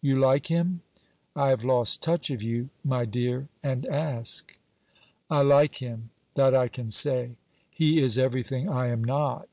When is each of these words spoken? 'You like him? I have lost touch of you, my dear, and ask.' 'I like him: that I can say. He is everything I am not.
'You 0.00 0.18
like 0.18 0.46
him? 0.46 0.80
I 1.36 1.50
have 1.50 1.62
lost 1.62 2.00
touch 2.02 2.30
of 2.30 2.42
you, 2.42 2.70
my 2.82 3.04
dear, 3.04 3.48
and 3.62 3.84
ask.' 3.84 4.56
'I 5.28 5.42
like 5.42 5.74
him: 5.82 6.08
that 6.36 6.54
I 6.54 6.68
can 6.68 6.90
say. 6.90 7.32
He 7.70 7.98
is 7.98 8.16
everything 8.18 8.66
I 8.66 8.86
am 8.88 9.04
not. 9.04 9.46